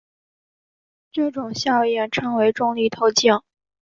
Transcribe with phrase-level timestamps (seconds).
[1.11, 3.39] 这种效应称为重力透镜。